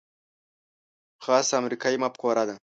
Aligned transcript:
خاصه 1.23 1.53
امریکايي 1.61 1.97
مفکوره 2.03 2.43
ده. 2.47 2.55